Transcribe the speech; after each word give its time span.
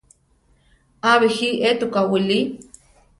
A 1.09 1.11
bíji 1.19 1.49
étuka 1.69 1.99
wili. 2.11 2.39